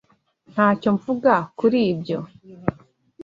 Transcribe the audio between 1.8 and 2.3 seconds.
ibyo